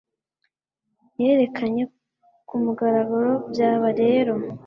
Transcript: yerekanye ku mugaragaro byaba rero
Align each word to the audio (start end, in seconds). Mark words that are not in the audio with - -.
yerekanye 1.21 1.83
ku 2.47 2.55
mugaragaro 2.63 3.31
byaba 3.51 3.87
rero 4.01 4.33